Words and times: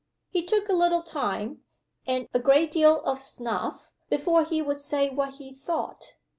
He 0.31 0.43
took 0.43 0.67
a 0.67 0.73
little 0.73 1.03
time 1.03 1.63
(and 2.07 2.27
a 2.33 2.39
great 2.39 2.71
deal 2.71 3.03
of 3.03 3.21
snuff) 3.21 3.91
before 4.09 4.43
he 4.43 4.59
would 4.59 4.77
say 4.77 5.11
what 5.11 5.35
he 5.35 5.53
thought. 5.53 6.15